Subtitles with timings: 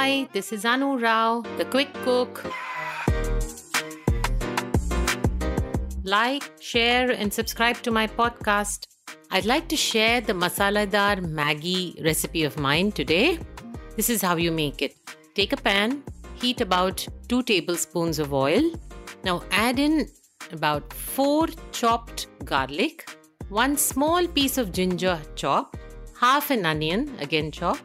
[0.00, 2.42] Hi, this is Anu Rao, the quick cook.
[6.04, 8.86] Like, share, and subscribe to my podcast.
[9.30, 13.38] I'd like to share the masala masaladar Maggi recipe of mine today.
[13.96, 14.96] This is how you make it.
[15.34, 18.72] Take a pan, heat about 2 tablespoons of oil.
[19.22, 20.08] Now add in
[20.50, 23.06] about 4 chopped garlic,
[23.50, 25.78] 1 small piece of ginger chopped,
[26.18, 27.82] half an onion again chopped,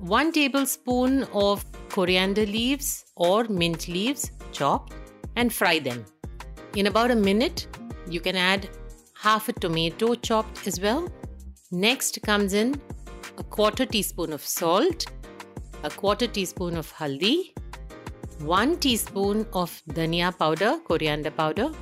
[0.00, 4.94] 1 tablespoon of coriander leaves or mint leaves chopped
[5.36, 6.04] and fry them.
[6.74, 7.66] In about a minute,
[8.08, 8.70] you can add
[9.14, 11.06] half a tomato chopped as well.
[11.70, 12.80] Next comes in
[13.36, 15.04] a quarter teaspoon of salt,
[15.82, 17.52] a quarter teaspoon of haldi,
[18.38, 21.72] 1 teaspoon of dhania powder, coriander powder,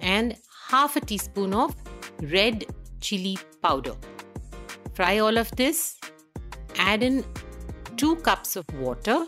[0.00, 0.36] and
[0.68, 1.76] half a teaspoon of
[2.22, 2.66] red
[3.00, 3.94] chili powder.
[4.94, 5.96] Fry all of this
[6.78, 7.24] add in
[7.96, 9.26] 2 cups of water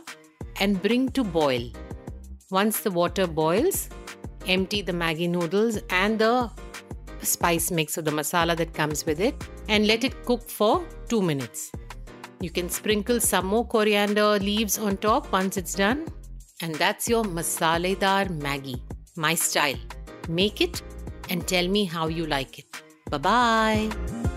[0.60, 1.70] and bring to boil.
[2.50, 3.88] Once the water boils,
[4.46, 6.50] empty the Maggi noodles and the
[7.22, 9.34] spice mix of the masala that comes with it
[9.68, 11.72] and let it cook for 2 minutes.
[12.40, 16.06] You can sprinkle some more coriander leaves on top once it's done.
[16.60, 18.80] And that's your masaledar Maggi,
[19.16, 19.78] my style.
[20.28, 20.82] Make it
[21.30, 22.82] and tell me how you like it.
[23.10, 24.27] Bye bye.